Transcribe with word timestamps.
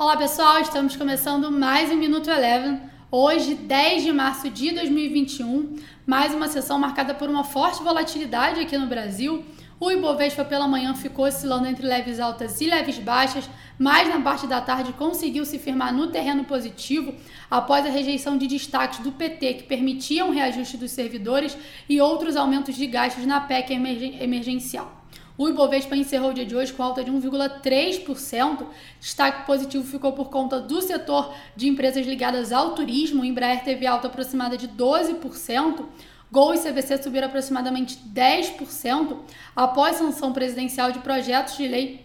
Olá 0.00 0.16
pessoal, 0.16 0.60
estamos 0.60 0.94
começando 0.94 1.50
mais 1.50 1.90
um 1.90 1.96
Minuto 1.96 2.30
Eleven. 2.30 2.80
Hoje, 3.10 3.56
10 3.56 4.04
de 4.04 4.12
março 4.12 4.48
de 4.48 4.70
2021, 4.70 5.76
mais 6.06 6.32
uma 6.32 6.46
sessão 6.46 6.78
marcada 6.78 7.16
por 7.16 7.28
uma 7.28 7.42
forte 7.42 7.82
volatilidade 7.82 8.60
aqui 8.60 8.78
no 8.78 8.86
Brasil. 8.86 9.44
O 9.80 9.90
Ibovespa 9.90 10.44
pela 10.44 10.68
manhã 10.68 10.94
ficou 10.94 11.24
oscilando 11.24 11.66
entre 11.66 11.84
leves 11.84 12.20
altas 12.20 12.60
e 12.60 12.66
leves 12.66 12.96
baixas, 12.96 13.50
mas 13.76 14.08
na 14.08 14.20
parte 14.20 14.46
da 14.46 14.60
tarde 14.60 14.92
conseguiu 14.92 15.44
se 15.44 15.58
firmar 15.58 15.92
no 15.92 16.06
terreno 16.06 16.44
positivo 16.44 17.12
após 17.50 17.84
a 17.84 17.90
rejeição 17.90 18.38
de 18.38 18.46
destaques 18.46 19.00
do 19.00 19.10
PT 19.10 19.54
que 19.54 19.62
permitiam 19.64 20.30
reajuste 20.30 20.76
dos 20.76 20.92
servidores 20.92 21.58
e 21.88 22.00
outros 22.00 22.36
aumentos 22.36 22.76
de 22.76 22.86
gastos 22.86 23.26
na 23.26 23.40
PEC 23.40 23.72
emergencial. 23.72 24.97
O 25.38 25.48
Ibovespa 25.48 25.94
encerrou 25.94 26.30
o 26.30 26.34
dia 26.34 26.44
de 26.44 26.56
hoje 26.56 26.72
com 26.72 26.82
alta 26.82 27.04
de 27.04 27.12
1,3%. 27.12 28.66
Destaque 28.98 29.46
positivo 29.46 29.84
ficou 29.84 30.12
por 30.12 30.30
conta 30.30 30.58
do 30.58 30.82
setor 30.82 31.32
de 31.54 31.68
empresas 31.68 32.04
ligadas 32.04 32.52
ao 32.52 32.74
turismo. 32.74 33.22
O 33.22 33.24
Embraer 33.24 33.62
teve 33.62 33.86
alta 33.86 34.08
aproximada 34.08 34.56
de 34.56 34.66
12%. 34.66 35.86
Gol 36.32 36.54
e 36.54 36.58
CVC 36.58 37.00
subiram 37.00 37.28
aproximadamente 37.28 37.96
10% 38.12 39.16
após 39.54 39.96
sanção 39.96 40.32
presidencial 40.32 40.90
de 40.90 40.98
projetos 40.98 41.56
de 41.56 41.68
lei 41.68 42.04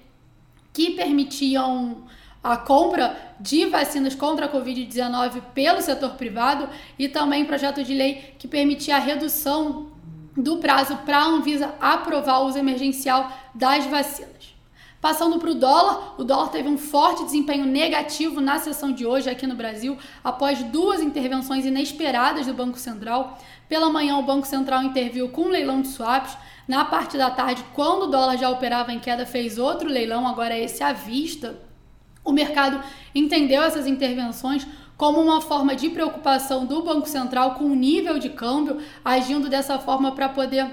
que 0.72 0.92
permitiam 0.92 2.04
a 2.44 2.56
compra 2.56 3.18
de 3.40 3.66
vacinas 3.66 4.14
contra 4.14 4.46
a 4.46 4.50
Covid-19 4.50 5.42
pelo 5.56 5.82
setor 5.82 6.12
privado 6.12 6.70
e 7.00 7.10
também 7.10 7.46
projeto 7.46 7.84
de 7.84 7.96
lei 7.96 8.36
que 8.38 8.48
permitia 8.48 8.98
a 8.98 9.00
redução 9.00 9.93
do 10.36 10.58
prazo 10.58 10.98
para 11.06 11.20
a 11.20 11.26
Anvisa 11.26 11.74
aprovar 11.80 12.40
o 12.40 12.48
uso 12.48 12.58
emergencial 12.58 13.32
das 13.54 13.86
vacinas. 13.86 14.54
Passando 15.04 15.38
para 15.38 15.52
o 15.52 15.56
dólar, 15.56 16.16
o 16.18 16.24
dólar 16.24 16.48
teve 16.48 16.70
um 16.70 16.78
forte 16.78 17.26
desempenho 17.26 17.66
negativo 17.66 18.40
na 18.40 18.58
sessão 18.58 18.90
de 18.90 19.06
hoje 19.06 19.30
aqui 19.30 19.46
no 19.46 19.54
Brasil, 19.54 19.98
após 20.24 20.64
duas 20.64 21.02
intervenções 21.02 21.66
inesperadas 21.66 22.48
do 22.48 22.54
Banco 22.54 22.80
Central. 22.80 23.38
Pela 23.68 23.90
manhã, 23.90 24.18
o 24.18 24.24
Banco 24.24 24.48
Central 24.48 24.82
interviu 24.82 25.28
com 25.28 25.42
um 25.42 25.50
leilão 25.50 25.82
de 25.82 25.90
swaps. 25.90 26.38
Na 26.66 26.86
parte 26.86 27.18
da 27.18 27.30
tarde, 27.30 27.66
quando 27.74 28.04
o 28.04 28.08
dólar 28.08 28.38
já 28.38 28.50
operava 28.50 28.94
em 28.94 29.00
queda, 29.00 29.26
fez 29.26 29.58
outro 29.58 29.90
leilão, 29.90 30.26
agora 30.26 30.58
esse 30.58 30.82
à 30.82 30.94
vista. 30.94 31.60
O 32.24 32.32
mercado 32.32 32.82
entendeu 33.14 33.62
essas 33.62 33.86
intervenções 33.86 34.66
como 34.96 35.20
uma 35.20 35.42
forma 35.42 35.76
de 35.76 35.90
preocupação 35.90 36.66
do 36.66 36.82
Banco 36.82 37.10
Central 37.10 37.56
com 37.56 37.66
o 37.66 37.76
nível 37.76 38.18
de 38.20 38.30
câmbio, 38.30 38.78
agindo 39.04 39.50
dessa 39.50 39.78
forma 39.78 40.14
para 40.14 40.30
poder 40.30 40.66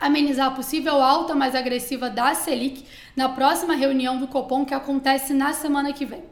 amenizar 0.00 0.48
a 0.48 0.50
possível 0.50 1.00
alta 1.00 1.32
mais 1.34 1.54
agressiva 1.54 2.10
da 2.10 2.34
Selic 2.34 2.84
na 3.14 3.28
próxima 3.28 3.74
reunião 3.74 4.18
do 4.18 4.26
Copom 4.26 4.64
que 4.64 4.74
acontece 4.74 5.32
na 5.32 5.52
semana 5.52 5.92
que 5.92 6.04
vem. 6.04 6.24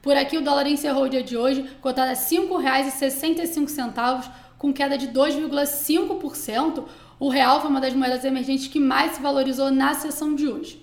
Por 0.00 0.16
aqui 0.16 0.38
o 0.38 0.42
dólar 0.42 0.66
encerrou 0.66 1.04
o 1.04 1.08
dia 1.08 1.22
de 1.22 1.36
hoje 1.36 1.68
cotado 1.82 2.10
a 2.10 2.14
R$ 2.14 2.20
5,65, 2.20 4.30
com 4.56 4.72
queda 4.72 4.96
de 4.96 5.08
2,5%. 5.08 6.84
O 7.20 7.28
real 7.28 7.60
foi 7.60 7.68
uma 7.68 7.80
das 7.80 7.92
moedas 7.92 8.24
emergentes 8.24 8.68
que 8.68 8.80
mais 8.80 9.12
se 9.12 9.20
valorizou 9.20 9.70
na 9.70 9.92
sessão 9.92 10.34
de 10.34 10.48
hoje. 10.48 10.82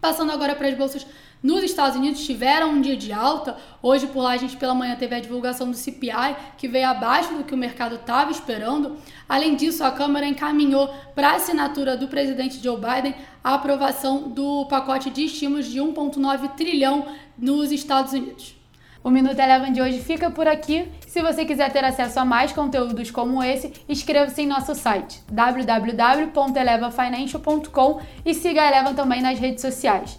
Passando 0.00 0.32
agora 0.32 0.56
para 0.56 0.68
as 0.68 0.74
bolsas 0.74 1.06
nos 1.42 1.62
Estados 1.62 1.96
Unidos 1.96 2.24
tiveram 2.24 2.70
um 2.70 2.80
dia 2.80 2.96
de 2.96 3.12
alta. 3.12 3.56
Hoje 3.82 4.06
por 4.06 4.22
lá 4.22 4.32
a 4.32 4.36
gente 4.36 4.56
pela 4.56 4.74
manhã 4.74 4.94
teve 4.96 5.14
a 5.14 5.20
divulgação 5.20 5.70
do 5.70 5.76
CPI, 5.76 6.36
que 6.58 6.68
veio 6.68 6.88
abaixo 6.88 7.34
do 7.34 7.44
que 7.44 7.54
o 7.54 7.58
mercado 7.58 7.96
estava 7.96 8.30
esperando. 8.30 8.96
Além 9.28 9.56
disso, 9.56 9.82
a 9.82 9.90
Câmara 9.90 10.26
encaminhou 10.26 10.88
para 11.14 11.30
a 11.30 11.36
assinatura 11.36 11.96
do 11.96 12.08
presidente 12.08 12.62
Joe 12.62 12.76
Biden 12.76 13.14
a 13.42 13.54
aprovação 13.54 14.28
do 14.28 14.66
pacote 14.66 15.08
de 15.10 15.24
estímulos 15.24 15.66
de 15.66 15.80
1,9 15.80 16.54
trilhão 16.56 17.06
nos 17.38 17.72
Estados 17.72 18.12
Unidos. 18.12 18.60
O 19.02 19.08
Minuto 19.08 19.38
Eleven 19.38 19.72
de 19.72 19.80
hoje 19.80 19.98
fica 20.00 20.30
por 20.30 20.46
aqui. 20.46 20.86
Se 21.06 21.22
você 21.22 21.46
quiser 21.46 21.72
ter 21.72 21.82
acesso 21.82 22.20
a 22.20 22.24
mais 22.24 22.52
conteúdos 22.52 23.10
como 23.10 23.42
esse, 23.42 23.72
inscreva-se 23.88 24.42
em 24.42 24.46
nosso 24.46 24.74
site 24.74 25.22
www.elevafinancial.com 25.32 28.00
e 28.26 28.34
siga 28.34 28.60
a 28.60 28.68
Eleven 28.68 28.94
também 28.94 29.22
nas 29.22 29.38
redes 29.38 29.62
sociais. 29.62 30.18